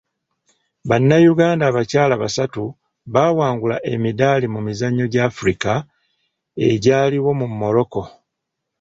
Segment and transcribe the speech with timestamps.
[0.89, 2.63] Bannayuganda abakyala basatu
[3.13, 5.71] baawangula emidaali mu mizannyo gya Afirika
[6.69, 8.01] egyaliwo mu Morocco